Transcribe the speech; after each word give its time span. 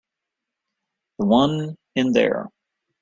The 1.19 1.27
one 1.27 1.75
in 1.93 2.11
there. 2.11 2.49